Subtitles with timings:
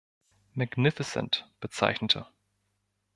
[0.55, 2.25] Magnificent" bezeichnete.